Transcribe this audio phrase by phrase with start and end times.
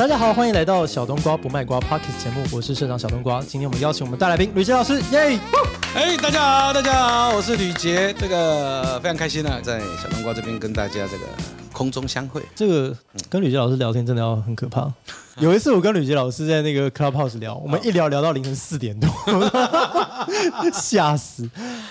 [0.00, 3.42] 大家好，欢迎来到小冬瓜不卖瓜 Podcast 节目，我是社长小冬瓜。
[3.42, 5.38] 今天我们邀请我们大来宾吕捷老师，耶！
[5.94, 11.24] 哎，大家好，大家好，我是吕捷，这个非常开心啊，在小冬瓜这边跟大家这个
[11.70, 12.40] 空中相会。
[12.54, 12.96] 这个
[13.28, 14.90] 跟吕捷老师聊天真的要很可怕。
[15.42, 19.08] 有一次我跟吕杰老师在那个 Clubhouse 聊，我们一聊聊到凌晨四点多，
[20.72, 21.48] 吓死。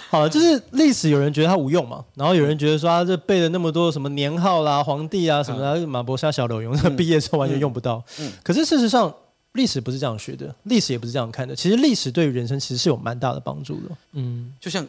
[0.09, 8.03] 好，就是历史有人觉得它无用嘛，然后有人觉得说他这背了那么多什么年号啦、皇帝啊什么的，马伯沙小柳永， 毕业之后完全用不到。
[8.43, 9.13] 可是事实上，
[9.53, 11.55] 历史不是这样学的，历史也不是这样看的。
[11.55, 13.95] 其实历史对于人生其实是有蛮大的帮助的。
[14.13, 14.85] 嗯，就像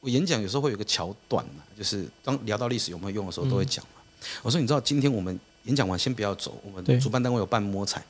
[0.00, 4.02] 我演讲有时候会有个桥段嘛，就是当聊到历史有没有用的时候，都会讲嘛。
[4.42, 8.02] 我说你知道今天我们演讲完先不要走，我们主办单位有办摸彩。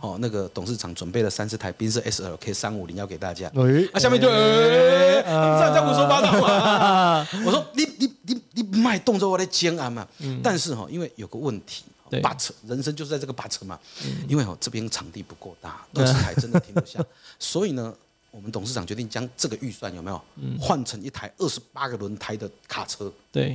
[0.00, 3.48] 哦，那个董事长准备了三十台宾士 S L K 三五零要给大家。
[3.48, 7.28] 欸、啊，下面就，欸、你这样胡说八道嘛？
[7.44, 10.08] 我说你你你你卖动作我来煎啊嘛。
[10.20, 13.78] 嗯、但是哈，因为有个问题，but 人生就是在这个 but 嘛。
[14.06, 16.98] 嗯、因为哦这边场地不够大，二十台真的停不下，
[17.38, 17.94] 所以呢，
[18.30, 20.18] 我们董事长决定将这个预算有没有
[20.58, 23.12] 换成一台二十八个轮胎的卡车。
[23.30, 23.54] 对，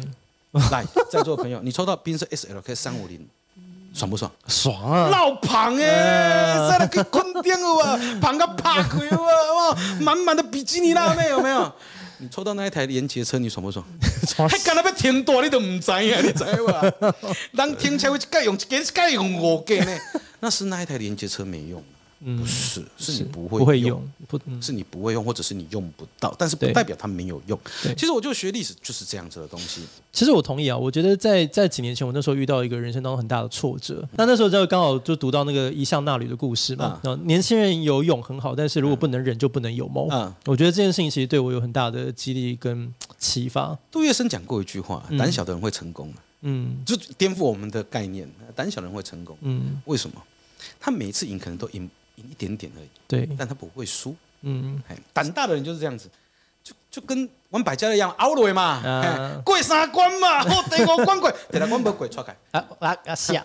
[0.72, 3.28] 来在座的朋友，你抽到宾士 S L K 三五零。
[3.94, 4.32] 爽不爽？
[4.48, 5.10] 爽啊！
[5.10, 11.72] 老胖哎，在那个坤顶了哇， 胖个趴开哇，满满的比基尼辣妹有没有？
[12.18, 13.86] 你抽到那一台连接车，你爽不爽？
[14.50, 16.00] 还敢那边停多，你都唔知啊？
[16.00, 16.84] 你知吧？
[17.52, 19.98] 人停车会盖用一个，盖用五个呢？
[20.40, 21.84] 那是那一台连接车没用。
[22.24, 27.60] 不是，是你不会用，不会用，不是你不会用，或者是你用不到，但是不代表它没有用。
[27.98, 29.82] 其实我就学历史就是这样子的东西。
[30.12, 37.02] 其实我同意啊，我觉得在在几年前，我那时候遇到一个人生当中很大的挫折，那那时候就刚好就读到那个一向那旅的故事嘛。
[37.26, 40.08] 年轻人有勇很好，但是如果不能忍，就不能有谋。
[40.46, 43.78] 我觉得这件事情其实对我有很大的激励跟启发。
[43.92, 46.14] 杜月笙讲过一句话：胆小的人会成功。
[46.46, 49.38] 嗯，就颠覆我们的概念，胆小的人会成功。
[49.42, 50.22] 嗯，为什么？
[50.80, 51.90] 他每一次赢可能都赢。
[52.16, 54.16] 赢一点点而已，对，但他不会输。
[54.42, 54.82] 嗯，
[55.14, 56.10] 胆大的人就是这样子，
[56.64, 62.36] 就就跟玩百家乐一样，熬落嘛，过三关嘛，我 第五关过，第六关没过，错开。
[62.52, 63.16] 啊啊啊！
[63.16, 63.44] 下，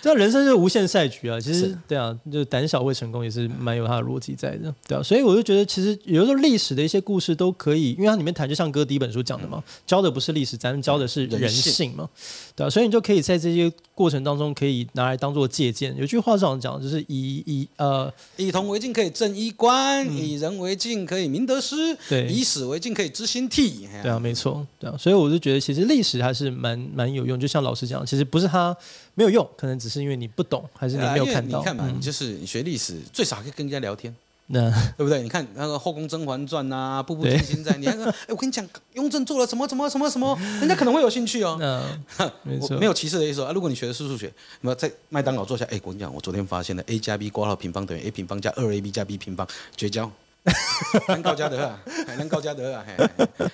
[0.00, 1.38] 这 人生就是无限赛局啊。
[1.38, 5.02] 其实，对啊，就胆小会成功，也是蛮有它的逻辑在的，对啊。
[5.02, 12.08] 所以我就觉得，其实有时候历史的一些故事都可以，因为它里面谈，就像哥第一本书讲的嘛，教的不是历史，咱们教的是人性嘛，
[12.56, 12.70] 对啊。
[12.70, 15.94] 所以你就可以在这些过程当中，可以拿来当做借鉴。
[15.98, 21.76] 有句话是这样讲，就是以以呃，以铜为镜可以正衣冠，以人为镜可以明得失，
[22.08, 23.88] 对，以史为镜可以知兴替。
[24.02, 28.76] 对啊，没错，对啊，所以我就觉得其实历史还是蛮蛮有用，就像老师讲，其实不是它
[29.14, 31.58] 没有用，可能只是因为你不懂，还是你没有看到。
[31.58, 34.14] 你看嘛，你就是你学历史最少可以跟人家聊天，
[34.46, 35.22] 那对不对？
[35.22, 41.56] 你看那个《后宫甄嬛传》呐，《步步惊心》在，你那个， 哎，我跟你讲，雍正做了什么什么什么什么， 人家可能会有兴趣哦。
[42.42, 43.52] 没错，没有歧视的意思啊。
[43.52, 44.32] 如果你学的是数学，
[44.62, 49.46] 那么在麦当劳坐下，哎，我跟你讲，我昨天发现了 a 加 b 括号平方等于 a 平方加二 ab 加 b 平方，
[49.76, 50.10] 绝交。
[51.08, 51.78] 能高加德啊，
[52.16, 52.84] 能高加德啊，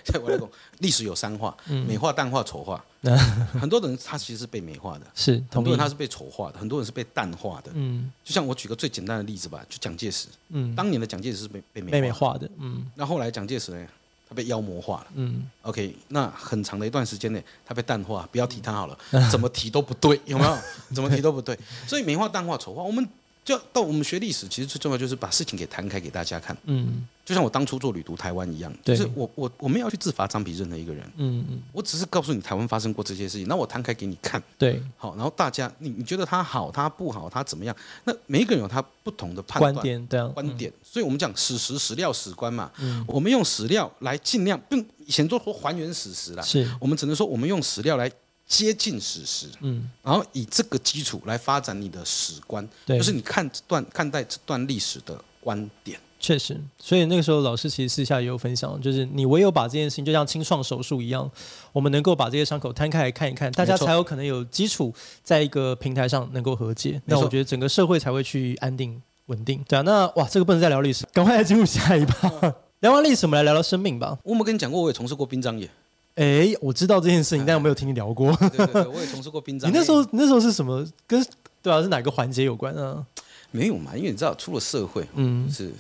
[0.04, 0.48] 在我来讲，
[0.78, 2.82] 历史有三化：美化、淡化、丑化。
[3.60, 7.70] 很多人他其实是被美化的，是很多人他是被丑化的，很多人是被淡化的。
[7.74, 10.26] 嗯，就像我举个最简单的例子吧，就蒋介石。
[10.48, 12.48] 嗯，当年的蒋介石是被被美化的。
[12.58, 13.86] 嗯，那后来蒋介石呢，
[14.28, 15.06] 他被妖魔化了。
[15.14, 18.98] 嗯，OK，那很长的一段时间内，他被淡化，不要提他好了，
[19.30, 20.58] 怎么提都不对，有没有？
[20.92, 21.56] 怎么提都不对。
[21.86, 23.08] 所以美化、淡化、丑化，我们。
[23.46, 26.54] 就到我们学历史，其实最重要就是把事情给摊开给大家看。
[26.64, 31.04] 嗯，就像我当初做旅途台湾一样，就是我我我没有去自罚张比任何一个人。
[31.16, 34.42] 嗯嗯，我只是告诉你台湾发生过这些事情，那我摊开给你看。
[34.58, 37.76] 对，好，然后大家你你觉得他好，他不好，他怎么样？
[38.02, 40.72] 那每一个人有他不同的判断观点，对啊，观点。
[40.82, 42.68] 所以我们讲史实、史料、史观嘛。
[42.80, 46.42] 嗯，我们用史料来尽量，并以前都说还原史实啦。
[46.42, 48.10] 是，我们只能说我们用史料来。
[48.46, 55.98] 接近史实，嗯，然后以这个基础来发展你的史观，对，就是你看这段看待这段历史的观点。
[56.18, 61.30] 确实，所以那个时候老师其实私下也有分享，就是你唯有把这件事情就像清创手术一样，
[61.72, 64.92] 我们能够把这些伤口摊开来看一看，大家才有可能有基础
[65.22, 67.00] 在一个平台上能够和解。
[67.04, 69.62] 那我觉得整个社会才会去安定稳定。
[69.68, 72.30] 对啊，那哇，这个不能再聊历史，赶快来进入下一趴。
[72.80, 74.18] 聊完历史，我们来聊聊生命吧。
[74.24, 75.68] 我们跟你讲过，我也从事过殡葬业。
[76.16, 78.34] 哎，我知道这件事情，但我没有听你聊过。
[78.36, 79.68] 对对对，我也从事过殡葬。
[79.72, 80.84] 你那时候那时候是什么？
[81.06, 81.24] 跟
[81.62, 83.06] 对啊，是哪个环节有关啊？
[83.52, 85.70] 没有嘛，因为你知道，出了社会，嗯，是。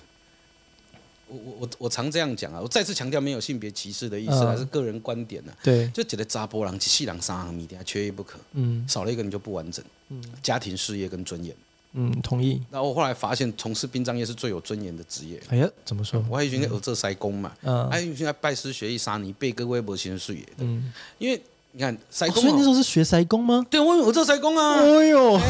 [1.28, 5.52] 我我我我常这样讲啊，我再次强调，没有性别歧视的意思，还是个人观点呢。
[5.62, 8.38] 对，就觉得查甫人一世人三项，一定缺一不可。
[8.52, 9.84] 嗯，少了一个你就不完整。
[10.10, 11.52] 嗯，家庭、事业跟尊严。
[11.98, 12.62] 嗯，同意。
[12.70, 15.40] 然后我后来发现，从事殡葬业是最有尊严的职业。
[15.48, 16.22] 哎呀，怎么说？
[16.28, 20.44] 我还以为儿这塞工嘛，嗯，还以为拜师学艺杀你背个微博先水。
[20.58, 23.66] 嗯，因为你看塞工，所以那时候是学塞工吗？
[23.70, 24.74] 对，我我做塞工啊。
[24.74, 25.40] 哎呦，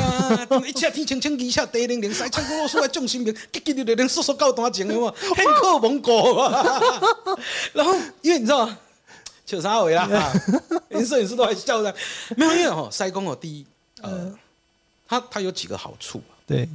[0.66, 6.10] 一下天青青，二车地零零，塞车公路出来重心平，结结的连叔叔高大情的嘛， 很可蒙古。
[7.74, 8.68] 然后因为你知道，
[9.44, 10.32] 笑啥话啦？
[10.90, 11.94] 连摄影师都还笑的。
[12.36, 13.66] 没有，因为哦，塞工哦，第一，
[14.00, 14.32] 呃，
[15.08, 16.22] 他他有几个好处。
[16.46, 16.68] 对，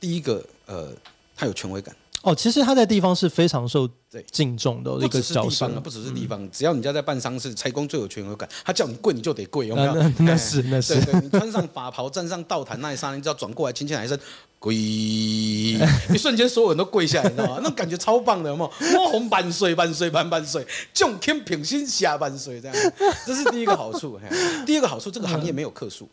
[0.00, 0.90] 第一个，呃，
[1.36, 1.94] 他有权威感。
[2.22, 3.88] 哦，其实他在地方是非常受
[4.32, 9.94] 敬重的一个角色，不只是地方，只要你家在办丧事，差公最有权威感，他叫你跪你就得跪，有没有？
[10.18, 14.18] 那是那是，你穿上法袍站上道坛那一刹那，你只要转过来，轻轻喊一声
[14.58, 17.60] 跪，一瞬间所有人都跪下来，你知道吗？
[17.62, 18.98] 那感觉超棒的，有没有？
[18.98, 22.92] 哇红万岁万岁万万岁，众天平心下万岁，这样，
[23.24, 24.18] 这是第一个好处。
[24.66, 26.08] 第二个好处，这个行业没有客诉。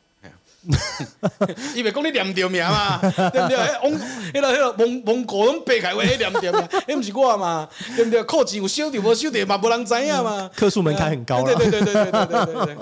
[1.76, 3.58] 因为讲你念着名嘛， 对不对？
[3.84, 3.92] 往
[4.34, 8.24] 迄个迄个蒙蒙古拢白开话，念着名， 你不是我嘛，对不对？
[8.24, 10.50] 扣钱有收着无收的嘛，无人知影嘛。
[10.56, 11.44] 客数门槛很高。
[11.44, 12.78] 对对对对对对对对对。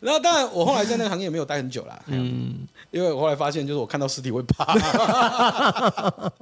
[0.00, 2.02] 然后当然，我后来在那个行业没有待很久啦。
[2.06, 2.66] 嗯。
[2.90, 4.72] 因为我后来发现，就是我看到尸体会怕。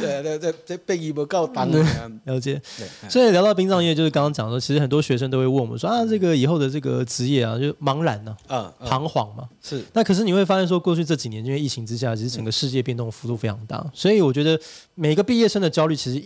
[0.00, 1.70] 对对对，这背衣不够当。
[2.24, 2.60] 了解。
[3.08, 9.48] 所以聊到殡葬业，就是刚刚讲说，其实很多学生都会问我们说啊，这个以后的这个职业啊，就茫然呢，啊，彷徨嘛。
[9.62, 9.82] 是。
[9.92, 14.58] 那可是你会发现说，过去这几年因为疫情之下，其实整个世界变动幅度非常大，所以我觉得
[14.94, 16.22] 每个毕业生的焦虑，其实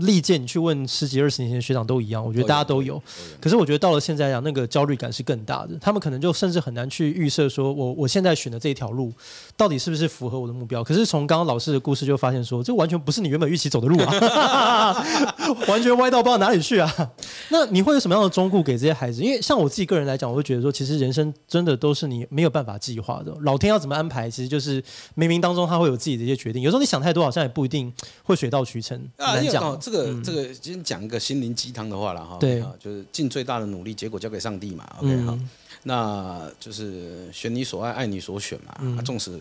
[0.00, 3.00] 历届你去问十几二十年前的学长都一样，我觉得大家都有。
[3.40, 9.12] 可是我觉得到了现在来讲，那个焦虑感是更大的，他们可能就甚至很难去预设说，我我现在选的这一条路。
[9.56, 10.82] 到底是不是符合我的目标？
[10.82, 14.92] 可是从刚刚老师的故事就发现说，这完全不是你原本预期走的路啊，
[15.68, 17.10] 完全歪到不知道哪里去啊。
[17.50, 19.22] 那你会有什么样的忠告给这些孩子？
[19.22, 24.80] 因为像我自己个人来讲，我会觉得说，其实人生真的都是你没有办法计划的，老天要怎么安排，其实就是
[25.14, 26.62] 冥冥当中他会有自己的一些决定。
[26.62, 27.92] 有时候你想太多，好像也不一定
[28.22, 28.98] 会水到渠成。
[29.18, 29.78] 啊，难讲。
[29.78, 32.38] 这个、嗯、这个，今天讲一个心灵鸡汤的话了哈。
[32.40, 34.88] 对，就是尽最大的努力，结果交给上帝嘛。
[35.00, 35.38] OK 好。
[35.84, 38.76] 那就是选你所爱，爱你所选嘛。
[38.80, 39.38] 嗯、啊，纵使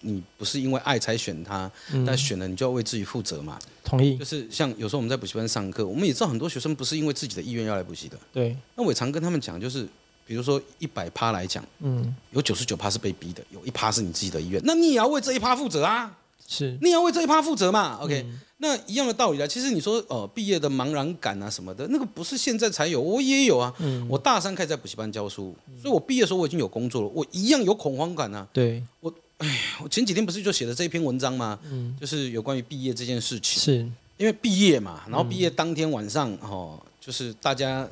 [0.00, 3.58] 你不是因为爱才选他，嗯、但选了你就要为自己负责嘛。
[3.84, 4.16] 同意。
[4.16, 8.18] 就是像有时候我们在补习班上课，我们也知道很多学生不是因为自己的意愿要来补习的。
[8.32, 8.56] 对。
[8.74, 9.86] 那我也常跟他们讲，就是
[10.26, 16.18] 比如说一百趴来讲，嗯，有九十九趴是被逼的，有一趴是你自己的意愿，那你也要为这一趴负责啊。
[16.46, 16.78] 是。
[16.80, 18.22] 你要为这一趴负责嘛？OK。
[18.26, 23.74] 嗯那一样的道理啦，其实你说哦，毕业的茫然感啊什么的，那个不是现在才有，我也有啊。
[23.80, 28.46] 嗯、我大三开始在补习班教书，嗯、所以我毕业的时候我已经有工作了，我一样有恐慌感啊。
[28.52, 31.58] 对，我哎，我前几天不是就写了这一篇文章吗？
[31.68, 33.60] 嗯，就是有关于毕业这件事情。
[33.60, 33.78] 是，
[34.16, 37.88] 因为毕业嘛，然后毕业当天晚上哦，就是大家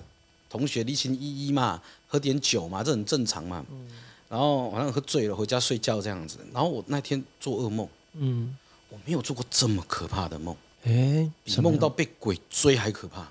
[0.48, 3.66] 同学离情依依嘛，喝点酒嘛，这很正常嘛。
[3.72, 3.88] 嗯、
[4.28, 7.88] 然后晚上喝醉了回家睡觉这样子，然后我那天做噩梦。
[8.14, 8.56] 嗯。
[8.92, 10.52] 我没有做过这么可怕的梦，
[10.82, 13.24] 哎，比梦到被鬼追还可怕。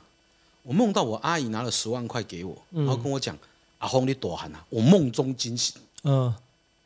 [0.63, 3.37] 我梦到我阿姨拿了十万块给我，然后跟我讲
[3.79, 6.33] ：“阿红你躲寒啊！”我梦中惊醒，嗯，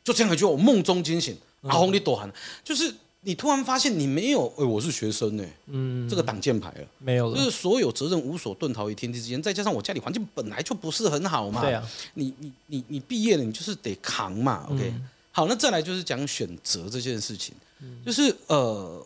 [0.02, 2.28] 就这样一句，我梦中惊醒，阿红你躲寒，
[2.64, 14.92] 就是你突然发现你没有，哎，我是学生呢，嗯，这个挡箭牌了，没有了，就是所有责任无所遁逃于天地之间，再加上我家里环境本来就不是很好嘛，对啊，你你你你毕业了，你就是得扛嘛，OK，
[15.36, 17.52] 好，那再来就是讲选择这件事情。
[18.06, 19.04] 就是呃，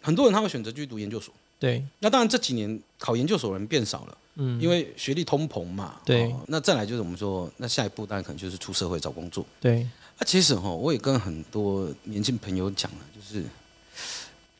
[0.00, 1.34] 很多人他会选择去读研究所。
[1.58, 5.96] 对，那当然这几年考研究所的人变少了，嗯，因为学历通膨嘛。
[6.04, 9.44] 对，那再来就是我们说，那下一步当然可能就是出社会找工作。
[9.60, 9.86] 对，
[10.18, 13.44] 那其实哈，我也跟很多年轻朋友讲了，就是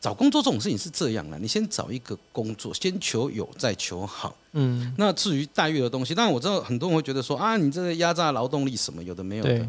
[0.00, 4.36] 找工作这种事情是这样的，你先找一个工作，先求有再求好。
[4.52, 9.66] 嗯，那至于待遇的东西，当然我知道很多人会觉得说啊，你这个压榨劳动力什么有的没有的。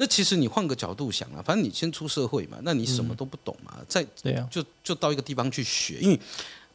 [0.00, 6.20] 那其实你换个角度想啊，反正你先出社会嘛，那你什么都不懂嘛，再对啊，就就到一个地方去学，因为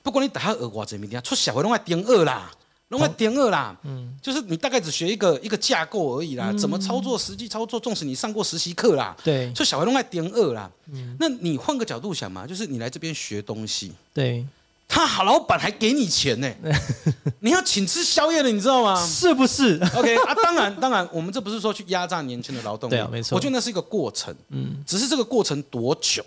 [0.01, 2.51] 不管你打下二瓜这边的，出小会弄来点二啦，
[2.89, 14.45] 弄来点二啦，嗯，就是你大概只学一个一个架构而已啦，怎么操作，实际操作，纵使你上过实习课啦，对，出小会弄来点二啦，嗯，那你换个角度想嘛，就是你来这边学东西，对。
[14.93, 16.47] 他好老板还给你钱呢，
[17.41, 19.03] 你要请吃宵夜的，你知道吗？
[19.03, 23.35] 是不是？OK 啊，当然， 当然，我们这不是说去压榨年轻的劳动力，对啊，没错。
[23.35, 26.23] 我觉得那是一个过程，嗯，只是这个过程多久？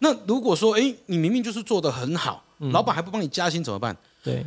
[0.00, 2.42] 那如果说，哎，你明明就是做的很好，
[2.72, 3.96] 老板还不帮你加薪怎么办？
[4.24, 4.44] 对，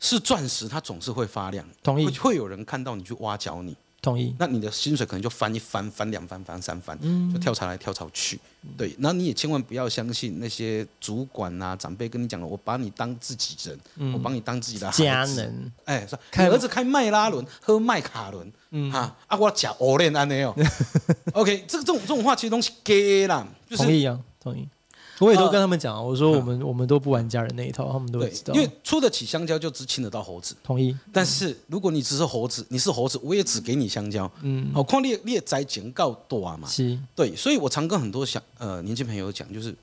[0.00, 3.76] 是钻石，它总是会发亮，同意，会有人看到你去挖角你。
[4.02, 6.98] 同意，那你的薪水可能就翻一翻，翻两翻，翻三翻，
[7.32, 8.38] 就跳槽来跳槽去。
[8.76, 15.72] 对，那你也千万不要相信那些主管啊、长辈跟你讲的，我把你当自己人，我把你当自己的家人。
[15.84, 20.52] 哎，说开儿子开迈拉伦，喝麦卡伦，嗯啊，啊我讲欧练安尼哦。
[21.34, 24.68] OK，这个这种这种话其实东西给啦，同意啊，同意。
[25.18, 28.54] 我也都跟他们讲，我说我们我们都不玩家人那一套，他们都知道。
[28.54, 30.56] 因为出得起香蕉就只亲得到猴子。
[30.64, 30.96] 同意。
[31.12, 34.30] 但是如果你只是猴子，你是猴子，我也只给你香蕉。
[34.42, 34.72] 嗯。
[34.74, 36.66] 好，况你你也在警告多啊嘛？
[36.68, 36.98] 是。
[37.14, 39.74] 对，所以我常跟很多小呃年轻朋友讲，就是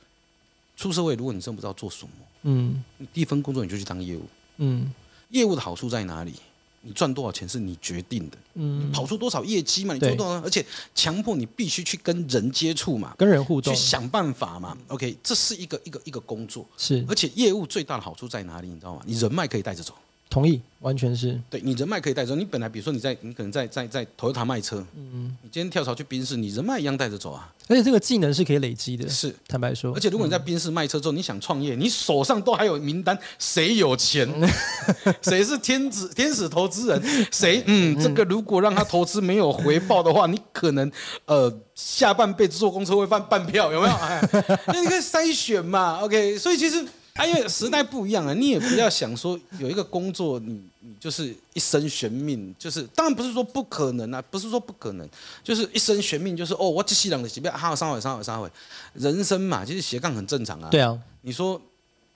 [0.76, 2.12] 出社会，如果你真不知道做什么，
[2.44, 4.24] 嗯，你第一份工作你就去当业务。
[4.58, 4.92] 嗯。
[5.30, 6.34] 业务的好处在哪里？
[6.82, 14.78] 你赚多少钱是你决定的，嗯，跑出多少业绩嘛，你做多少，而且强迫你必须去跟人接触嘛，跟人互动，去想办法嘛。
[14.88, 18.70] OK，这是一个一个一个工作，是，而且业务最大的好处在哪里？
[18.70, 19.02] 你知道吗？
[19.06, 19.94] 你人脉可以带着走。
[20.30, 22.36] 同意，完全是对你人脉可以带走。
[22.36, 27.52] 你本来比如说你在，你可能在在在 Toyota 卖车，嗯，你今天跳槽去宾士，你人脉一样带着走啊。
[27.68, 29.92] 而且这个技能是可以累积的，是坦白说。
[29.96, 34.28] 而且如果你在宾士卖车之后，你想创业，你手上都还有名单，谁有钱，
[35.24, 40.92] 谁是天子天使投资人，谁嗯，这个如果让他投资没有回报的话，你可能
[41.26, 43.94] 呃下半辈子坐公车会翻半票，有没有？
[43.96, 44.22] 哎，
[44.68, 46.38] 那你可以筛选嘛，OK。
[46.38, 46.86] 所以其实。
[47.20, 55.08] 啊，因为时代不一样啊，你也不要想说有一个工作你，你你就是一生悬命，就是当然不是说不可能啊，不是说不可能，
[55.44, 58.50] 就是一生悬命，就是哦，我这西两的随便哈三回三回三回，
[58.94, 60.70] 人生嘛，其实斜杠很正常啊。
[60.70, 61.62] 对啊，你说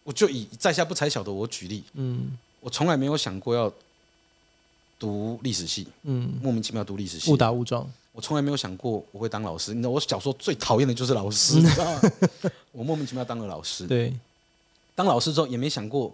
[0.06, 2.32] 我就以在下不才晓得我举例，嗯，
[2.62, 3.72] 我从来没有想过要
[4.98, 12.02] 读历史系，嗯，莫名其妙读历史系，误打误撞，我从来没有想过我会当老师，你知道我小时候最讨厌的就是老师，你知道吗？
[12.72, 14.14] 我莫名其妙当了老师，对。
[14.96, 16.14] 当老师之后也没想过，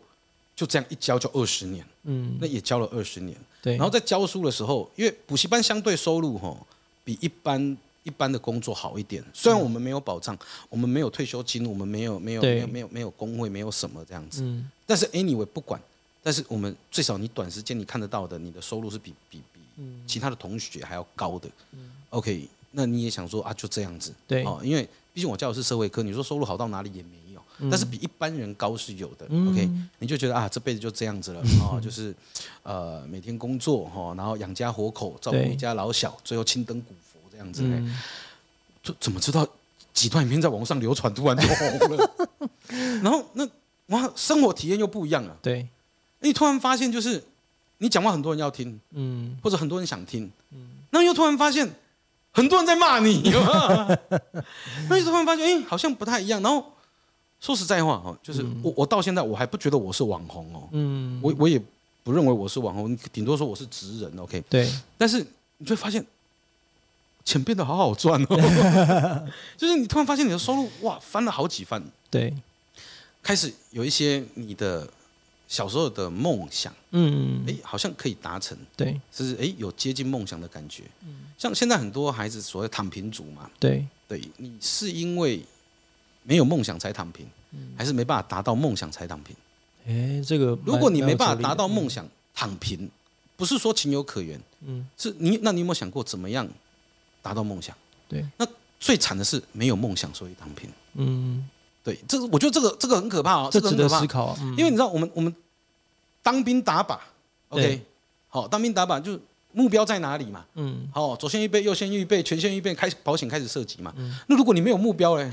[0.55, 3.75] 就这样一教就二十年，嗯，那也教了二十年，对。
[3.75, 6.55] 然后在教书的时候，因为补习班相对收入哈
[7.03, 10.37] 比一般一般的工作好一点，虽然我们没有保障，
[10.69, 14.69] 我们没有退休金，我们没有没有没有没有没有工会，没有什么这样子，嗯。
[14.85, 15.81] 但是 anyway 不管，
[16.23, 19.61] 但是我们最少你短时间你看得到的，你的收入是比比比
[20.07, 21.91] 其他的同学还要高的，嗯。
[22.11, 24.83] OK，那你也想说啊，就这样子，对，哦，因为
[25.13, 27.09] 毕竟我教的是社会科，你说收入好到哪里也没。
[27.69, 32.15] 但是比一般人高是有的，嗯，OK，你就觉得啊，这辈子就这样子了，哦，就是，
[32.63, 37.97] 呃，每天工作哈，然后养家活口，照顾一家老小，最后青灯古佛这样子，嗯，
[38.81, 39.45] 就怎么知道
[39.93, 42.11] 几段影片在网上流传，突然就红了，
[43.03, 43.45] 然后那
[43.87, 45.67] 哇，生活体验又不一样了，对，
[46.21, 47.21] 你突然发现就是
[47.79, 51.69] 你讲话很多人要听，嗯，或者很多人想听，嗯，那又突然发现
[52.31, 53.21] 很多人在骂你，
[54.87, 56.73] 那又突然发现哎，好像不太一样，然后。
[57.41, 61.61] 说实在话哦，就是我我到现在我还不觉得我是网红哦，嗯，我我也
[62.03, 64.69] 不认为我是网红，顶多说我是职人，OK，对。
[64.97, 65.25] 但是
[65.57, 66.05] 你就会发现
[67.23, 71.81] 钱变得好好赚哦， 就是你突然发现你的收入哇翻了好几番，
[72.11, 72.33] 对，
[73.23, 74.85] 开始有一些你的
[75.47, 85.41] 小时候的梦想，嗯，哎，好像可以达成，对，就是哎有接近梦想的感觉，嗯，像现在很多孩子所谓躺平族嘛，对，对你是因为。
[86.23, 87.27] 没有梦想才躺平，
[87.77, 89.35] 还是没办法达到梦想才躺平？
[89.87, 92.89] 哎，这个如果你没办法达到梦想躺平，
[93.35, 96.47] 不是说情有可原，嗯，是你那你有没有想过怎么样
[97.21, 97.75] 达到梦想？
[98.07, 98.45] 对，那
[98.79, 101.49] 最惨的是没有梦想所以躺平，嗯，
[101.83, 105.33] 对，这个我觉得这个这个很可怕哦，这值得思考，因为你知道我们我们
[106.21, 106.99] 当兵打靶
[107.47, 107.81] ，OK，
[108.27, 109.19] 好，当兵打靶就
[109.53, 110.45] 目标在哪里嘛？
[110.55, 113.93] 嗯，好，左线预备，右线预备，全线预备，开始保险开始涉及嘛。
[114.27, 115.31] 那如果你没有目标嘞？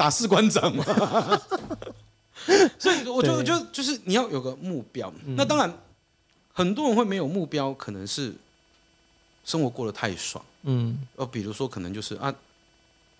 [0.00, 0.82] 打士官长嘛，
[2.80, 5.12] 所以我觉得就就是你要有个目标。
[5.36, 5.70] 那当然，
[6.54, 8.32] 很多人会没有目标，可能是
[9.44, 10.42] 生活过得太爽。
[10.62, 12.34] 嗯，呃，比如说可能就是啊，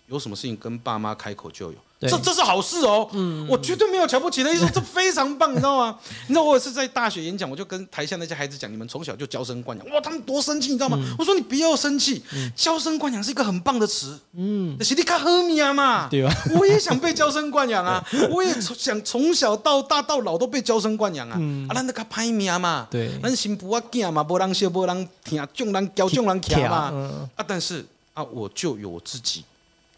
[0.07, 1.77] 有什么事情跟爸妈开口就有。
[2.09, 5.97] 这这是好事哦，嗯，我绝对没有瞧不起的意思， 这非常棒，你知道吗？
[6.27, 10.97] 你知道我也是在大学演讲，我就跟台下那些孩子讲，你们从小就娇生惯养，哇，他们多生气，你知道吗？
[11.19, 12.23] 我说你不要生气，
[12.55, 16.33] 娇生惯养是一个很棒的词，嗯，是你卡喝米啊嘛，对吧？
[16.57, 21.33] 我也想被娇生惯养啊，我也想从小到大到老都被娇生惯养啊，
[21.69, 26.91] 啊，咱那个歹命嘛，对，咱新妇啊囝嘛，无人笑，无人听，众人教，众人骑嘛，
[27.35, 29.43] 啊，但是啊，我就有我自己。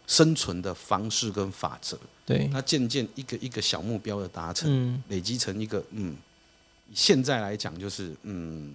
[0.06, 6.14] 生存的方式跟法则，对，那渐渐一个一个小目标的达成，嗯、累积成一个，嗯，
[6.92, 8.74] 现在来讲就是，嗯，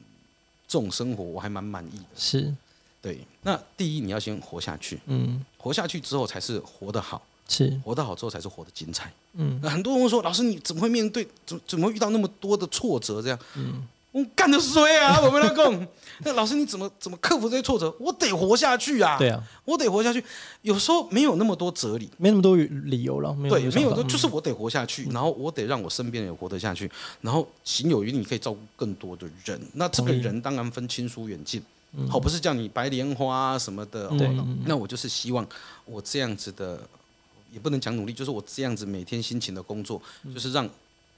[0.67, 2.05] 这种生活我还蛮满意的。
[2.15, 2.53] 是，
[3.01, 3.19] 对。
[3.43, 9.59] 那第一你要先活下去，嗯，活下去之后才是活得好，是，活得好之后才是活得精彩，嗯。
[9.61, 13.39] 那很多人会说，老师你怎么会面对，怎怎么会遇到那么多的挫折这样？
[13.55, 13.87] 嗯。
[14.11, 15.21] 我干的衰啊！
[15.21, 15.87] 我们来讲，
[16.25, 17.93] 那老师你怎么怎么克服这些挫折？
[17.99, 19.17] 我得活下去啊！
[19.19, 20.23] 对啊，我得活下去。
[20.63, 23.35] 有时候没有那么多哲理，没那么多理由了。
[23.47, 26.89] 对，没有，就是我得活下去，然后我得让我身边人活得下去，
[27.21, 29.61] 然后行有余力，你可以照顾更多的人。
[29.73, 31.61] 那这个人当然分亲疏远近，
[32.09, 34.07] 好，不是叫你白莲花什么的。
[34.17, 34.27] 对，
[34.65, 35.47] 那我就是希望
[35.85, 36.81] 我这样子的
[37.53, 40.67] 也不能讲努力，就是我这样子每天辛勤的工作，嗯、就是让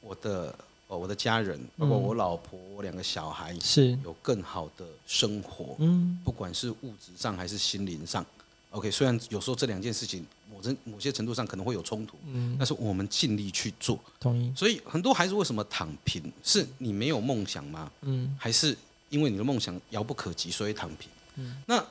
[0.01, 0.53] 我的
[0.91, 8.25] 哦我的家人，包括我老婆、我两个小孩是有更好的生活，嗯，不管是物质上还是心灵上。
[8.71, 13.97] OK，虽然有时候这两件事情某程某些程度上可能会有冲突，嗯，但是我们尽力去做。
[14.19, 14.51] 同意。
[14.53, 16.21] 所以很多孩子为什么躺平？
[16.43, 17.89] 是你没有梦想吗？
[18.01, 18.77] 嗯，还是
[19.09, 21.09] 因为你的梦想遥不可及，所以躺平？
[21.35, 21.81] 嗯，那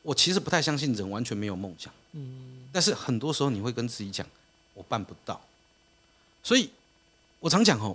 [0.00, 1.92] 我其实不太相信人完全没有梦想。
[2.12, 4.26] 嗯，但是很多时候你会跟自己讲，
[4.72, 5.38] 我办不到。
[6.42, 6.70] 所以
[7.40, 7.94] 我常讲哦，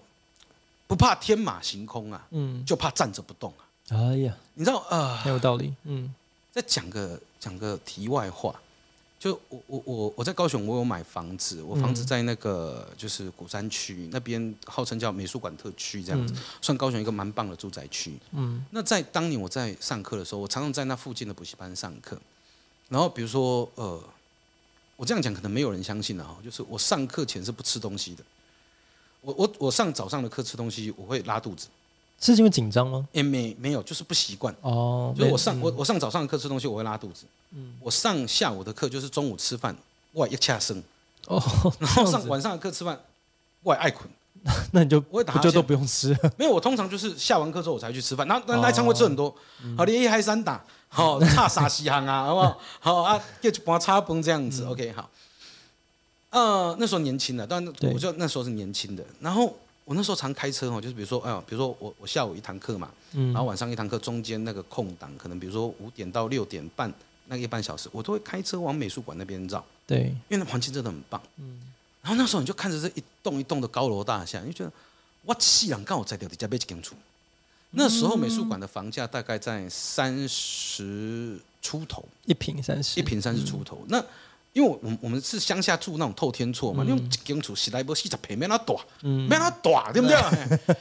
[0.87, 3.65] 不怕天马行空啊，嗯，就怕站着不动啊。
[3.89, 5.73] 哎呀，你知道啊，很有道理。
[5.83, 6.13] 嗯，
[6.51, 7.19] 再讲个。
[7.43, 8.57] 讲个题外话，
[9.19, 18.17] 就我我我我在高雄，我有买房子，我房子在那个就是古山区那边，号称叫美术馆特区这样子，算高雄一个蛮棒的住宅区。
[18.31, 22.17] 嗯，那在当年我在上课的时候，我常常在那附近的补习班上课。
[22.87, 24.01] 然后比如说呃，
[24.95, 28.23] 我这样讲可能没有人相信了哈，就是我上课前是不吃东西的。
[29.23, 31.67] 我我我上早上的课吃东西，我会拉肚子。
[32.19, 33.05] 是因为紧张吗？
[33.11, 34.55] 也没没有，就是不习惯。
[34.61, 37.25] 哦，就我上、嗯、我我上早上的课吃东西，我会拉肚子。
[37.51, 39.75] 嗯，我上下午的课就是中午吃饭，
[40.13, 40.81] 我一恰生。
[41.27, 41.41] 哦，
[41.79, 42.97] 然后上晚上的课吃饭，
[43.61, 44.09] 我爱困。
[44.71, 46.17] 那你就我会打，就都不用吃。
[46.37, 48.27] 没有，我通常就是下完课之后我才去吃饭。
[48.27, 49.33] 然后那一餐会吃很多。
[49.77, 52.59] 好，你一嗨三打，好，差啥稀罕啊，好不好？
[52.79, 54.65] 好啊，就一般差崩这样子。
[54.65, 55.09] OK，好。
[56.33, 59.55] 呃，那时候年轻的，但我就那时候是年轻的，然后。
[59.85, 66.89] 我那时候常开车哦，就是比如说，哎呀，比如说我我下午一堂课嘛，然后晚上一堂课中间那个空档，可能比如说五点到六点半
[67.27, 69.61] 那个一半小时，我都会开车往美术馆那边绕。
[69.85, 71.21] 对，因为那环境真的很棒。
[71.35, 71.59] 嗯。
[72.01, 74.71] 然后那时候你就看着这一栋一栋的高楼大厦，你就觉得
[75.25, 76.95] 哇，夕阳刚好在掉底下被清楚。
[77.71, 83.83] 那时候美术馆的房价大概在三十出头，一平三十，一平三十出头。
[83.89, 84.01] 那
[84.53, 90.15] 因为我我们是乡下住那种透天厝嘛，用一间厝十来波四十坪，没那大，没那大，对不对？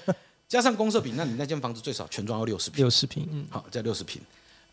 [0.46, 2.84] 加上公设比，那你那间房子最少全装要六十平。
[2.84, 4.20] 六十平，嗯、好，在六十平，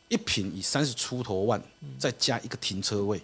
[0.10, 1.62] 一平以三十出头万，
[1.98, 3.22] 再加一个停车位，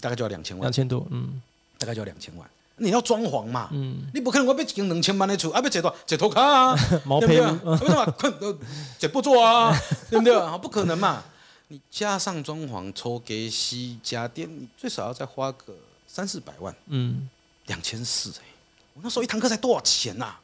[0.00, 0.66] 大概就要两千万。
[0.66, 1.40] 两千多，嗯，
[1.78, 2.50] 大概就要两千万。
[2.78, 6.76] 你要装潢嘛，嗯，你不可能我要一间两千万的厝，啊，要坐多坐头卡啊，
[7.06, 8.52] 毛坯，为什么困都
[8.98, 9.72] 坐不做啊？
[10.10, 10.36] 对不对？
[10.36, 11.22] 好，不可能嘛。
[11.72, 15.74] 你加上装潢、抽给西、家电，你最少要再花个
[16.06, 16.74] 三四百万。
[16.88, 17.26] 嗯，
[17.64, 18.44] 两千四哎，
[18.92, 20.40] 我那时候一堂课才多少钱呐、啊？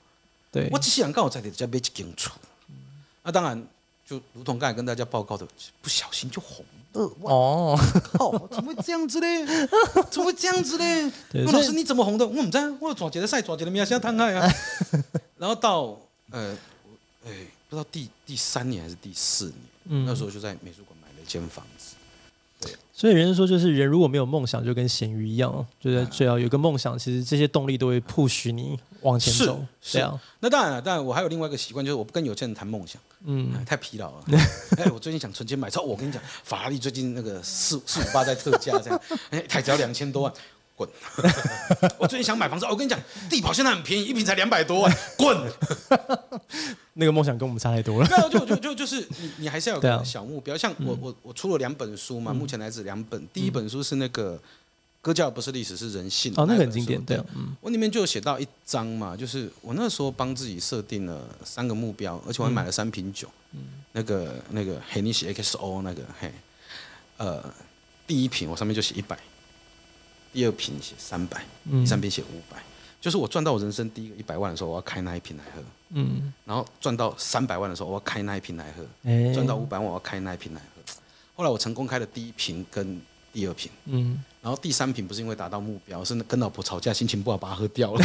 [0.50, 2.32] 对，我只想刚好在这家买一间厝。
[2.68, 2.76] 嗯，
[3.24, 3.62] 那当然，
[4.06, 5.46] 就如同刚才跟大家报告的，
[5.82, 6.64] 不小心就红
[6.94, 7.02] 了。
[7.24, 7.78] 哦，
[8.14, 9.68] 靠，怎么会这样子呢？
[10.10, 11.12] 怎么会这样子呢？
[11.34, 12.26] 问老师你怎么红的？
[12.26, 13.84] 我唔知，我抓几个赛，抓几个咩？
[13.84, 14.50] 现在摊开啊。
[15.36, 15.94] 然后到
[16.30, 16.56] 呃，
[17.26, 19.56] 哎，不知道第第三年还是第四年，
[19.90, 20.96] 嗯、那时候就在美术馆。
[21.28, 21.94] 间房子，
[22.60, 29.64] 对，所以人家说，就是人如果没有梦想，就跟咸鱼一样，就是只要有个梦想，其实这些动力都会 push 你往前走。
[29.80, 30.18] 是这样。
[30.40, 34.24] 那当然了，当然我还有另外一个习惯，就是我不跟有钱人谈梦想，嗯，太疲劳了。
[34.78, 40.32] 哎，我最近想存钱买车，我跟你讲，法拉利最近那个四四五八在特价，这样，哎，才只要两千多万。
[40.78, 40.88] 滚！
[41.98, 44.96] 我最近想买房子，我跟你讲，地跑现在很便宜，一平才两百多万。
[45.16, 45.52] 滚！
[46.94, 48.08] 那个梦想跟我们差太多了。
[48.08, 50.56] 没有，就就就就是你，你还是要有个小目标。
[50.56, 53.26] 像我，我我出了两本书嘛，目前来自两本。
[53.32, 54.36] 第一本书是那个
[55.02, 56.32] 《歌教不是历史，是人性》。
[56.40, 57.04] 哦，那个很经典。
[57.04, 57.20] 对，
[57.60, 63.28] 我里面就写到一章嘛，就是我那时候帮自己设定了三个目标，而且我还买了三瓶酒。
[63.92, 66.32] 那个那个黑尼西 XO 那个嘿，
[67.16, 67.42] 呃，
[68.06, 69.18] 第一瓶我上面就写一百。
[70.32, 72.62] 第二瓶写三百，第三瓶写五百，
[73.00, 75.62] 就是我赚到我人生第一个一百万的时候，我要开那一瓶来喝。
[75.90, 78.84] 嗯，然后赚到三百万的时候，我要开那一瓶来喝。
[79.10, 80.66] 欸、赚到五百万，我要开那一瓶来喝。
[81.34, 83.00] 后来我成功开了第一瓶跟
[83.32, 83.70] 第二瓶。
[83.86, 88.04] 嗯，然后第三瓶不是因为达到目标，是跟老婆吵架，心情不好把它喝掉了。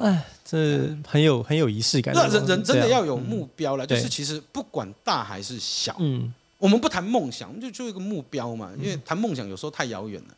[0.00, 2.14] 哎，这很有很有仪式感。
[2.14, 5.94] 那人人真的要有目标了，嗯、就是其实不管大还是小。
[5.98, 6.32] 嗯。
[6.64, 8.72] 我们不谈梦想，我们就就一个目标嘛。
[8.78, 10.34] 因为谈梦想有时候太遥远了，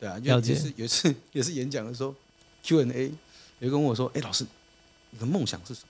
[0.00, 0.18] 对啊。
[0.24, 2.12] 也是有一次也是演讲的时候
[2.64, 3.12] ，Q&A，
[3.60, 4.44] 有人问我说：“哎，老师，
[5.10, 5.86] 你的梦想是什么？”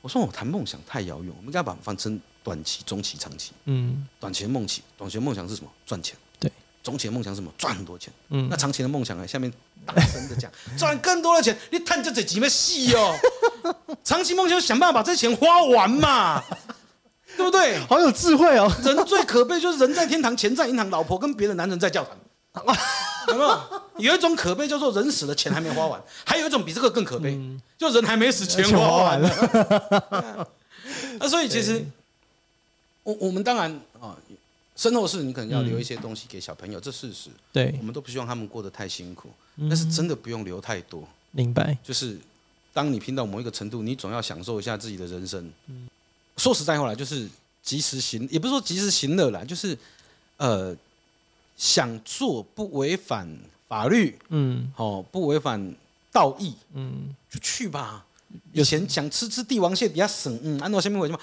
[0.00, 3.52] 我说：“我谈梦想太遥远，我们应该把它分成短期、中期、长期。
[3.66, 5.70] 嗯，短期的梦想，短期的梦想是什么？
[5.84, 6.16] 赚钱。
[6.38, 6.50] 对，
[6.82, 7.52] 中期的梦想是什么？
[7.58, 8.10] 赚很多钱。
[8.30, 9.28] 嗯，那长期的梦想呢？
[9.28, 9.52] 下面
[9.84, 11.54] 大声的讲， 赚更多的钱。
[11.70, 13.14] 你谈这嘴几枚戏哦，
[14.02, 16.42] 长期梦想想办法把这钱花完嘛。”
[17.40, 17.78] 对不对？
[17.86, 18.70] 好有智慧哦！
[18.84, 22.76] 人最可悲就是人在天堂，钱在银行，老婆跟别的男人在教堂，
[23.28, 23.60] 有没有？
[23.96, 30.48] 有一种可悲叫做人死了，钱还没花完；还有一种比这个更可悲，嗯、就人还没死，钱花完了。
[31.18, 31.82] 那所以其实，
[33.02, 34.14] 我我们当然啊，
[34.76, 37.30] 身后事你可能要留一些东西给小朋友，嗯、这事实。
[37.52, 41.02] 对，我们都不希望他们过得太辛苦，嗯、但是真的不用留太多。
[41.30, 41.76] 明白。
[41.82, 42.18] 就是
[42.72, 45.50] 当你拼到某一个程度，你总要享受一下自己的人生。
[45.68, 45.88] 嗯、
[46.36, 47.28] 说实在话啦，就是
[47.62, 49.76] 及时行，也不是说及时行乐啦，就是
[50.38, 50.74] 呃，
[51.56, 53.28] 想做不违反
[53.68, 55.74] 法律，嗯，哦，不违反
[56.10, 58.04] 道义，嗯，就去吧。
[58.52, 61.20] 以前想吃吃帝王蟹，底下省，嗯，按照下面为什么？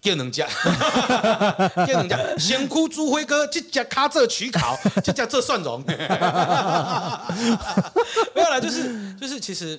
[0.00, 0.48] 叫人家，
[1.86, 5.92] 叫人家，先哭朱辉哥，这家卡 这取考，这家这蒜蓉， 没
[8.40, 9.78] 有啦，就是就是，其实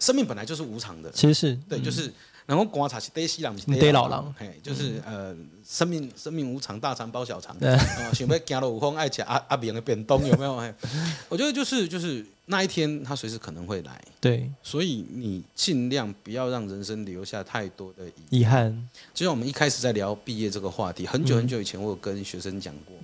[0.00, 2.12] 生命本来就是无常的，其实是对，就是。
[2.44, 8.26] 然后观察是对西郎，是对老郎，嘿，就是呃，生命生命无常，大肠包小肠，啊，想要行
[8.60, 10.54] 路有风，爱吃阿阿明的便当，有没有？
[11.30, 18.88] 我觉得就是就是那一天，他随时可能会来，对，所以你尽量不要让人生留下太多的遗憾。
[19.14, 22.96] 就像我们一开始在聊毕业这个话题，很久很久以前，我有跟学生讲过，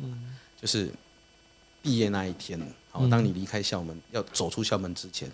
[0.61, 0.90] 就是
[1.81, 5.31] 毕业那一天，好，当你离开校门，要走出校门之前，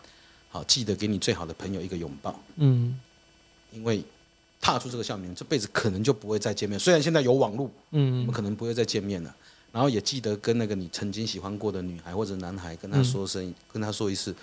[0.50, 3.00] 好，记得给你最好的朋友一个拥抱，嗯。
[3.74, 4.02] 因为
[4.60, 6.78] 踏出这个校门，这辈子可能就不会再见面。
[6.78, 9.34] 虽然现在有网络，嗯，我们可能不会再见面了。
[9.70, 14.34] 然后也记得跟那个你曾经喜欢过的女孩或者男孩，跟他说声，嗯、跟他说一次，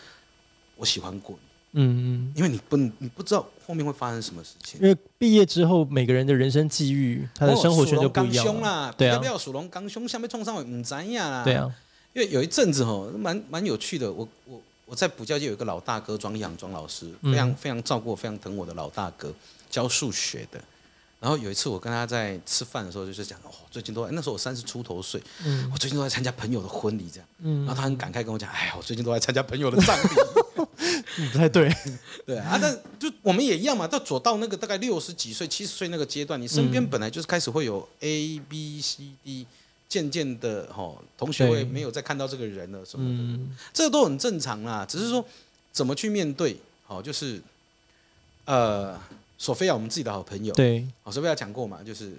[0.76, 1.80] 我喜欢过你。
[1.80, 2.34] 嗯嗯。
[2.36, 4.80] 因为你不，你不知道后面会发生什么事情。
[4.82, 8.94] 因为毕业之后，每个人的人生际遇，他的生活圈就不一样了。
[8.98, 9.18] 对啊。
[9.18, 11.44] 不要属龙刚凶，下面冲上来唔怎样。
[11.46, 11.74] 对啊。
[12.14, 14.12] 因为有一阵子哦，蛮蛮有趣的。
[14.12, 14.62] 我我。
[14.92, 19.34] 我在补教界有一个老大哥庄养庄老师，非常非常照顾我，非常疼我的老大哥，
[19.70, 20.62] 教数学的。
[21.18, 25.24] 然后有一次我跟他在吃饭的时候，就是讲哦，最近都在那时候我三十出头岁，
[25.72, 27.28] 我最近都在参加朋友的婚礼，这样。
[27.66, 30.10] 然后他很感慨跟我讲，哎呀，我最近都在参加朋友的葬礼。
[31.32, 31.74] 不太对，
[32.28, 39.48] 对啊，但就我们也一样嘛，到走到那个大概六十几岁、七十岁那个阶段，你身边本来就是开始会有 A、B、C、D。
[39.92, 44.86] 渐渐的，哈，同学会没有再看到这个人了，什么的，嗯、这都很正常啦。
[44.88, 45.24] 只是说
[45.74, 47.42] 怎么去面对，好，就是
[48.46, 48.98] 呃，
[49.38, 52.14] 索菲亚，我们自己的好朋友，对，好，索菲亚讲过嘛，就是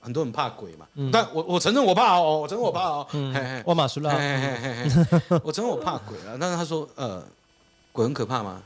[0.00, 3.06] 很多人怕鬼嘛，嗯、但我我承认我怕哦，我承认我怕哦，
[3.66, 4.10] 我马苏拉，
[5.44, 7.22] 我承认我怕鬼了，但是他说，呃，
[7.92, 8.62] 鬼很可怕吗？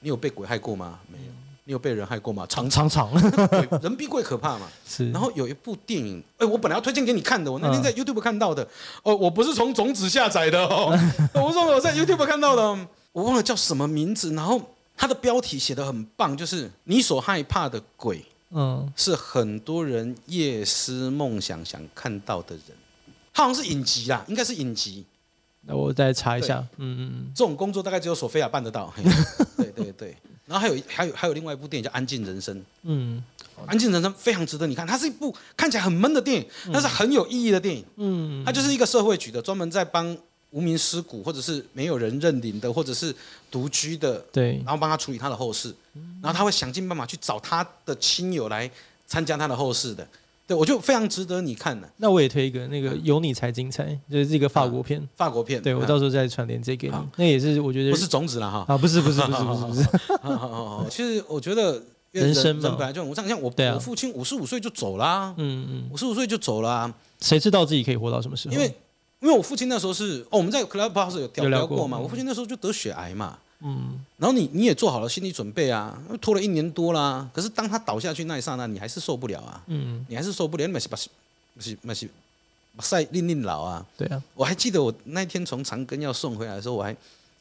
[0.00, 0.98] 你有被鬼害过吗？
[1.08, 1.32] 没有。
[1.64, 2.44] 你有被人害过吗？
[2.48, 3.10] 常常常，
[3.80, 4.68] 人比鬼可怕嘛。
[4.86, 5.10] 是。
[5.12, 8.66] 然后有一部电影，哎，我本来要推荐给你看的，我那天在 YouTube 看到的。
[9.02, 10.98] 哦，我不是从种子下载的哦，
[11.34, 14.32] 我说我在 YouTube 看到的，我忘了叫什么名字。
[14.34, 14.60] 然后
[14.96, 22.64] 它的标题写得很棒，就是你所害怕的鬼，嗯，是很多人夜思梦想想看到的人。
[23.32, 25.04] 它好像是影集啦，应该是影集。
[25.64, 26.58] 那我再查一下。
[26.78, 28.92] 嗯嗯，这种工作大概只有索菲亚办得到。
[29.56, 30.16] 对对 对。
[30.46, 33.22] 然后还有还有还有另外一部电影叫《安静人生》，嗯，
[33.66, 40.16] 《安静人生》非常值得你看，它是一部看起来很闷的电影，但是很有意义的电影，嗯，它就是一个社会局的，专门在帮
[40.50, 43.14] 无名尸骨或者是没有人认领的或者是
[43.50, 45.74] 独居的，对，然后帮他处理他的后事，
[46.20, 48.70] 然后他会想尽办法去找他的亲友来
[49.06, 50.06] 参加他的后事的。
[50.44, 51.88] 对，我就非常值得你看的。
[51.98, 55.00] 那我也推一个，那个有你才精彩，就是这个法国片。
[55.16, 56.94] 法国片，对，我到时候再传链接给你。
[57.16, 58.64] 那也是我觉得不是种子了哈。
[58.68, 60.90] 啊，不是不是不是不是不是。
[60.90, 65.32] 其实我觉得人生本来就很无常，像我我父亲五十五岁就走啦。
[65.38, 66.92] 嗯嗯，五十五岁就走了。
[67.20, 68.54] 谁知道自己可以活到什么时候？
[68.54, 68.66] 因为
[69.20, 71.96] 因为我父亲那时候是哦，我们在 Clubhouse 有聊过嘛。
[71.96, 73.38] 我父亲那时候就得血癌嘛。
[73.64, 77.28] 嗯，然后你你也做好了心理准备啊，拖了一年多啦。
[77.32, 79.62] 可是当他倒下去那一刹那，你还是受不了啊。
[79.68, 81.08] 嗯，你还是受不了，你还是把是
[81.76, 82.08] 把是
[82.76, 83.86] 把晒令令老啊。
[83.96, 86.90] 对啊，我还记得我那天从长庚要送回来的时候，我还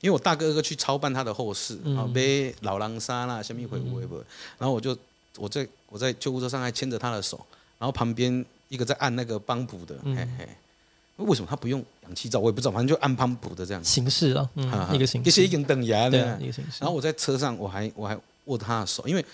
[0.02, 4.18] 因为我大哥哥去操办他的后事，啊、嗯，背老狼沙啦，什么一回不回不，
[4.58, 4.96] 然后我就
[5.38, 7.44] 我在我在救护车上还牵着他的手，
[7.80, 10.50] 然后旁边一个在按那个帮补的，嗯、嘿嘿。
[11.24, 12.40] 为什么他不用氧气罩？
[12.40, 16.78] 我也不知道，反正就按泵补的这样形式啊，嗯，一个形式，这些已经等牙了，一个形式。
[16.80, 19.26] 然后我在车上，我还我还握他的手，因为，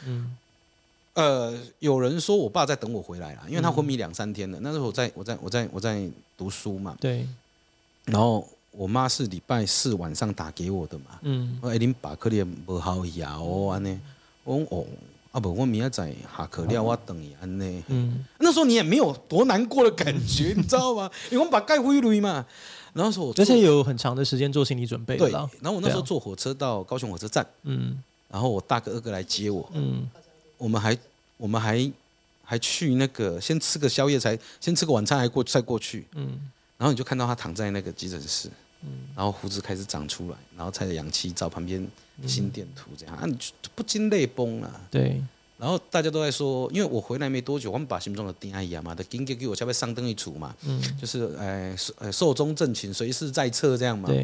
[1.13, 4.59] 呃，有人说我爸在等我回来了，因为他昏迷两三天了。
[4.61, 7.27] 那时候我在我在我在我在读书嘛，对。
[8.05, 13.99] 然后我妈是礼拜四晚上打给我的嘛，嗯，我说恁爸可能不好牙哦，安尼，
[14.43, 14.85] 我哦。
[15.37, 17.83] 啊不，我明仔载下课了，我等你安尼。
[17.89, 21.07] 嗯，那时候你也没有多难过的感觉，你知道吗？
[21.29, 22.43] 因为我们把钙回垒嘛。
[22.93, 25.15] 然后说我，而且有很长的时间做心理准备。
[25.15, 25.29] 对。
[25.29, 27.45] 然后我那时候坐火车到高雄火车站。
[27.61, 28.01] 嗯。
[28.31, 29.69] 然后我大哥二哥来接我。
[29.75, 30.09] 嗯。
[30.57, 30.97] 我们还
[31.37, 31.87] 我们还
[32.43, 36.07] 还去那个先吃个宵夜，才先吃个晚餐，还过再过去。
[36.15, 36.49] 嗯。
[36.79, 38.49] 然后你就看到他躺在那个急诊室。
[38.81, 38.89] 嗯。
[39.15, 41.87] 然后胡子开始长出来，然后踩着氧气罩，旁边
[42.25, 44.81] 心电图这样，啊，你就不禁泪崩了。
[44.91, 45.21] 对。
[45.57, 54.07] 然后大家都在说，因为我回来没多久，我们把心中的定爱呀嘛的紧急给我下边上灯一杵嘛，嗯，就是哎寿寿终正寝，随时在侧这样嘛。
[54.07, 54.17] 对。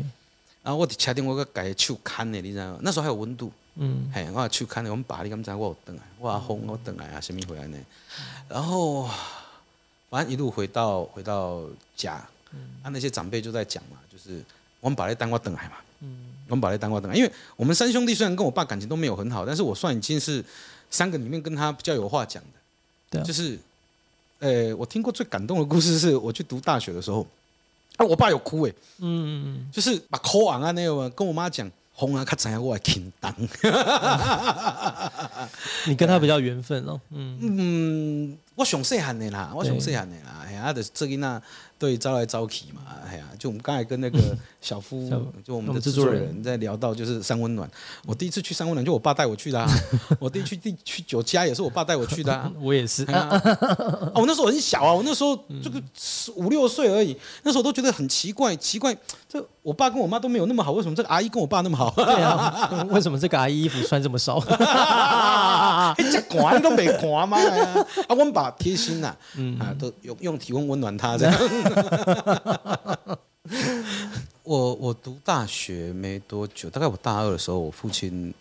[0.61, 2.79] 然后我确定我个改手看的，你知道吗？
[2.83, 3.51] 那时候还有温度。
[3.77, 4.07] 嗯。
[4.13, 7.77] 嘿，我手看的，我们爸你敢知我有等来，我阿风我等来啊，什么回来呢？
[8.47, 9.09] 然后
[10.11, 11.63] 反正一路回到回到
[11.95, 14.41] 家，嗯，啊那些长辈就在讲嘛，就是
[14.79, 20.43] 我们爸来等我等来嘛，嗯，我们爸来等我等来，因为我们三兄弟虽然跟我爸感情都没有很好，但是我算已经是。
[20.93, 22.49] 三个里面跟他比较有话讲的，
[23.09, 23.57] 对啊，就是，
[24.37, 27.25] 呃，我听过最感动的故事是我去读大学的时候，
[27.97, 33.35] 啊，我爸有哭哎，嗯嗯，就是把口昂啊那个跟我妈讲，红啊，他怎样我来听当，
[35.87, 41.41] 你跟他比较缘分哦，嗯嗯，我上细汉的啦，我上细汉的啦，哎呀，就是这个那。
[41.83, 44.17] 对，招来招去嘛，哎呀，就我们刚才跟那个
[44.61, 45.11] 小夫，
[45.43, 47.69] 就我们的制作人在聊到，就是三温暖。
[48.05, 49.69] 我第一次去三温暖，就我爸带我去的啊。
[50.17, 52.49] 我第一去第去酒家也是我爸带我去的啊。
[52.63, 53.03] 我也是。
[53.11, 53.29] 啊，
[54.15, 55.83] 我那时候很小啊，我那时候这个
[56.37, 58.95] 五六岁而已，那时候都觉得很奇怪，奇怪，
[59.27, 61.91] 这我爸跟我妈都没有那么好，为什么这个阿姨跟我爸那么好？
[61.97, 64.39] 对啊，为什么这个阿姨衣服穿这么少？
[65.97, 67.37] 你 这寒都没寒吗？
[68.07, 69.13] 啊，我们爸贴心呐，
[69.59, 71.33] 啊，都用用体温温暖他这样。
[74.43, 78.33] 我我读大学没多久，大概我大二的时候，我父亲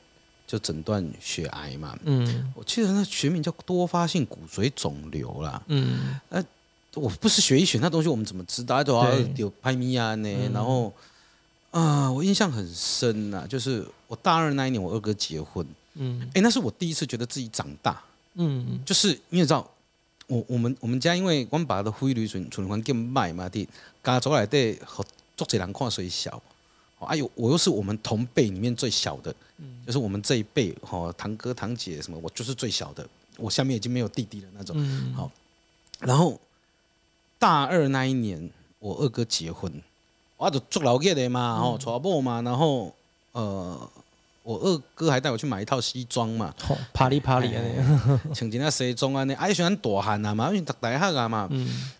[0.46, 1.96] 就诊断血癌嘛。
[2.04, 5.62] 嗯，我记得那学名叫多发性骨髓肿瘤啦。
[5.68, 6.44] 嗯，呃，
[6.94, 8.82] 我不是学医学，那东西我们怎么知道？
[8.82, 10.50] 都要有拍咪啊呢。
[10.52, 10.92] 然后
[11.70, 15.64] 啊、呃，我印象很深呐，就是我大二那一年，我二哥结婚。
[15.94, 18.02] 嗯，哎，那是我第一次觉得自己长大。
[18.34, 19.70] 嗯，就是你也知道。
[20.32, 23.68] 我我们我们家因为我们爸的汇率存存款更卖嘛的，
[24.02, 25.04] 家族来的和
[25.36, 26.42] 做这人看虽小，
[27.00, 34.74] 哎呦，我又是我们同辈里面最小的，嗯、就是我们这一辈哈，堂哥堂姐什么，我就是最小的，我下面已经没有弟弟了那种，
[35.14, 35.30] 好、
[36.00, 36.40] 嗯，然后
[37.38, 39.70] 大二那一年，我二哥结婚，
[40.38, 42.94] 我就做老爷的嘛，吼、嗯，娶某嘛，然后
[43.32, 43.90] 呃。
[44.42, 46.52] 我二哥还带我去买一套西装嘛，
[46.92, 47.62] 啪里啪里啊，
[48.34, 51.48] 穿一件西装啊，你爱喜欢大汉啊嘛，因为读大学啊嘛，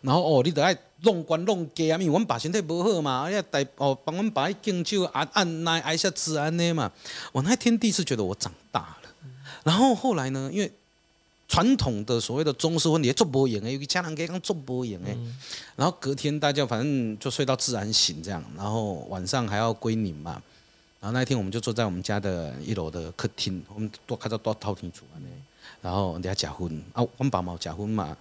[0.00, 6.90] 然后哦，你得爱弄官弄家啊，因为我们爸身体不好嘛，要带哦帮我们爸敬酒按按奶爱下子安呢嘛。
[7.30, 9.08] 我那天第一次觉得我长大了，
[9.62, 10.72] 然后后来呢，因为
[11.46, 15.16] 传统的所谓的中式婚礼做不赢哎，有个家人给刚做不赢哎，
[15.76, 20.42] 然后隔天大家反正就睡到自然醒这样，然后晚上还要归宁嘛。
[21.02, 25.02] 然后那一天我们就坐在我们家的一楼的客厅，我们多开着多套厅住
[25.80, 28.16] 然后人家结婚啊，我们爸妈结婚嘛，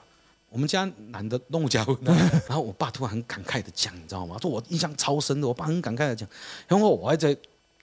[0.49, 1.95] 我们家男的弄结婚，
[2.49, 4.35] 然后我爸突然很感慨的讲，你知道吗？
[4.41, 6.27] 说我印象超深的，我爸很感慨的讲，
[6.67, 7.37] 然后我还在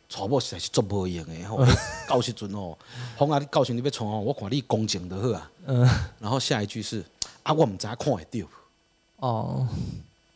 [0.09, 1.65] 娶某实在是做不赢的，然后
[2.09, 2.77] 到时阵哦，
[3.17, 5.89] 红啊，你到时你要娶哦，我看你恭敬的好啊，嗯。
[6.19, 7.05] 然后下一句是
[7.45, 8.49] 啊，我唔知看会到。
[9.19, 9.69] 哦。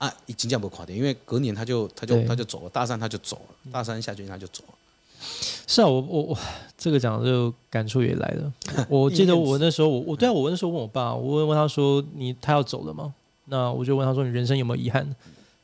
[0.03, 4.75] 啊，已经这样不垮掉，因为隔年他就他就他就走了，大三他就走了，大三下决心他就走了。
[5.69, 6.39] 是啊，我我我
[6.77, 8.53] 这个讲就感触也来了。
[8.91, 13.15] 我记得我那时候我我对啊，我那时候问我爸，我问问他说你他要走了吗？
[13.45, 15.09] 那我就问他说你人生有没有遗憾？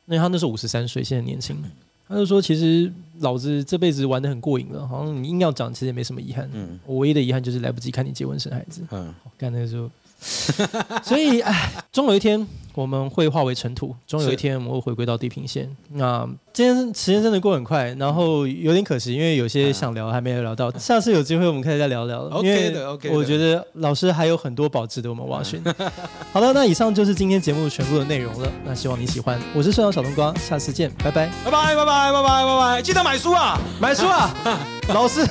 [0.05, 1.61] 那他那时候五十三岁，现在年轻，
[2.07, 6.49] 他就说其实老子这辈子玩的很过瘾了，好像你硬要讲，其实也没什么遗憾。
[6.53, 8.83] 嗯，我唯一的遗憾就是来不及看你结婚生孩子。
[8.91, 9.91] 嗯，干那个时候。
[11.01, 12.45] 所以，哎，终有一天
[12.79, 15.69] 我们会化为尘土，终有一天我们会回归到地平线。
[15.89, 20.71] 那今天时间真的过很快，然后有点可惜，因为有些想聊还没有聊到。
[20.77, 22.21] 下次有机会我们可以再聊聊。
[22.29, 23.09] OK 的，OK。
[23.09, 25.59] 我觉得老师还有很多宝值得我们挖掘。
[26.31, 28.49] 好了，那以上就是今天节目全部的内容了。
[28.63, 34.33] 那希望你喜欢，我是社长小冬瓜，下次见，拜拜，拜拜，拜拜，拜拜，拜拜，记得买书啊，买书啊，
[34.93, 35.27] 老师。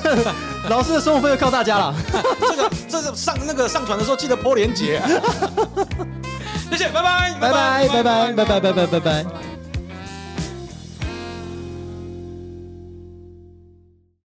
[0.69, 1.95] 老师的生活费要靠大家了。
[2.41, 5.01] 这个这个上那个上传的时候记得泼连结。
[6.69, 9.48] 谢谢，拜拜，拜拜，拜拜，拜拜，拜拜，拜拜。